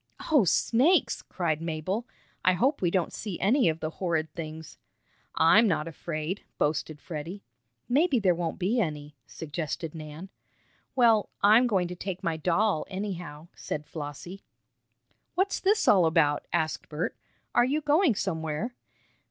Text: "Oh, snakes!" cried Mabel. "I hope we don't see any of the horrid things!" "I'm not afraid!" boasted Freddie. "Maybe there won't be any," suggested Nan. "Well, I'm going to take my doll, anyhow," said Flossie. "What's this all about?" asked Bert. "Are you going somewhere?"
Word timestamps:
"Oh, 0.31 0.45
snakes!" 0.45 1.21
cried 1.21 1.61
Mabel. 1.61 2.07
"I 2.43 2.53
hope 2.53 2.81
we 2.81 2.89
don't 2.89 3.13
see 3.13 3.39
any 3.39 3.69
of 3.69 3.81
the 3.81 3.91
horrid 3.91 4.33
things!" 4.33 4.79
"I'm 5.35 5.67
not 5.67 5.87
afraid!" 5.87 6.43
boasted 6.57 6.99
Freddie. 6.99 7.43
"Maybe 7.87 8.17
there 8.17 8.33
won't 8.33 8.57
be 8.57 8.79
any," 8.81 9.15
suggested 9.27 9.93
Nan. 9.93 10.29
"Well, 10.95 11.29
I'm 11.43 11.67
going 11.67 11.87
to 11.87 11.95
take 11.95 12.23
my 12.23 12.35
doll, 12.35 12.83
anyhow," 12.89 13.49
said 13.53 13.85
Flossie. 13.85 14.41
"What's 15.35 15.59
this 15.59 15.87
all 15.87 16.07
about?" 16.07 16.47
asked 16.51 16.89
Bert. 16.89 17.15
"Are 17.53 17.63
you 17.63 17.79
going 17.79 18.15
somewhere?" 18.15 18.73